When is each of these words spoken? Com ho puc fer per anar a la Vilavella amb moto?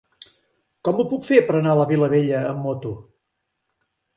Com 0.87 1.01
ho 1.01 1.05
puc 1.11 1.27
fer 1.27 1.37
per 1.49 1.55
anar 1.59 1.75
a 1.75 1.79
la 1.81 1.87
Vilavella 1.91 2.41
amb 2.47 2.67
moto? 2.71 2.95